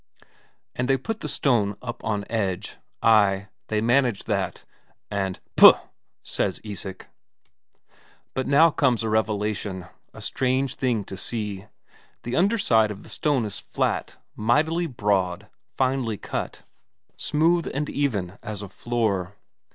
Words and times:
And 0.75 0.87
they 0.87 0.97
get 0.97 1.19
the 1.19 1.29
stone 1.29 1.75
up 1.79 2.03
on 2.03 2.25
edge. 2.27 2.77
Ay, 3.03 3.49
they 3.67 3.81
manage 3.81 4.23
that. 4.23 4.65
And 5.11 5.39
"Puh!" 5.55 5.77
says 6.23 6.59
Isak. 6.63 7.07
But 8.33 8.47
now 8.47 8.71
comes 8.71 9.03
a 9.03 9.09
revelation, 9.09 9.85
a 10.11 10.19
strange 10.19 10.73
thing 10.73 11.03
to 11.03 11.15
see. 11.15 11.65
The 12.23 12.35
underside 12.35 12.89
of 12.89 13.03
the 13.03 13.09
stone 13.09 13.45
is 13.45 13.59
flat, 13.59 14.17
mightily 14.35 14.87
broad, 14.87 15.49
finely 15.77 16.17
cut, 16.17 16.63
smooth 17.15 17.67
and 17.71 17.87
even 17.87 18.39
as 18.41 18.63
a 18.63 18.69
floor. 18.69 19.35